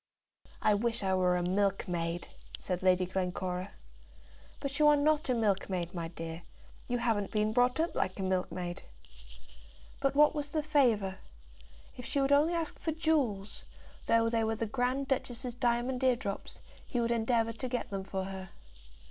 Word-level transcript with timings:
"I 0.63 0.73
wish 0.73 1.03
I 1.03 1.13
were 1.13 1.37
a 1.37 1.43
milkmaid," 1.43 2.29
said 2.57 2.81
Lady 2.81 3.05
Glencora. 3.05 3.73
"But 4.59 4.79
you 4.79 4.87
are 4.87 4.95
not 4.95 5.29
a 5.29 5.35
milkmaid, 5.35 5.93
my 5.93 6.07
dear. 6.07 6.41
You 6.87 6.97
haven't 6.97 7.29
been 7.29 7.53
brought 7.53 7.79
up 7.79 7.93
like 7.93 8.17
a 8.19 8.23
milkmaid." 8.23 8.81
But 9.99 10.15
what 10.15 10.33
was 10.33 10.49
the 10.49 10.63
favour? 10.63 11.19
If 11.95 12.05
she 12.07 12.19
would 12.19 12.31
only 12.31 12.55
ask 12.55 12.79
for 12.79 12.91
jewels, 12.91 13.63
though 14.07 14.27
they 14.27 14.43
were 14.43 14.55
the 14.55 14.65
Grand 14.65 15.07
Duchess's 15.07 15.53
diamond 15.53 16.03
eardrops, 16.03 16.61
he 16.87 16.99
would 16.99 17.11
endeavour 17.11 17.53
to 17.53 17.69
get 17.69 17.91
them 17.91 18.03
for 18.03 18.23
her. 18.23 18.49